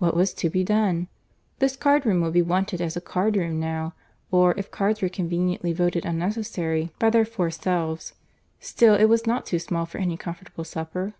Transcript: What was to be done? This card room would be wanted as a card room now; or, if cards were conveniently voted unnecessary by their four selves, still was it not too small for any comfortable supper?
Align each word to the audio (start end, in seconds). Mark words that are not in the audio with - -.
What 0.00 0.16
was 0.16 0.34
to 0.34 0.50
be 0.50 0.64
done? 0.64 1.06
This 1.60 1.76
card 1.76 2.04
room 2.04 2.22
would 2.22 2.32
be 2.32 2.42
wanted 2.42 2.80
as 2.82 2.96
a 2.96 3.00
card 3.00 3.36
room 3.36 3.60
now; 3.60 3.94
or, 4.32 4.52
if 4.58 4.72
cards 4.72 5.00
were 5.00 5.08
conveniently 5.08 5.72
voted 5.72 6.04
unnecessary 6.04 6.90
by 6.98 7.08
their 7.08 7.24
four 7.24 7.52
selves, 7.52 8.14
still 8.58 8.98
was 9.06 9.20
it 9.20 9.26
not 9.28 9.46
too 9.46 9.60
small 9.60 9.86
for 9.86 9.98
any 9.98 10.16
comfortable 10.16 10.64
supper? 10.64 11.14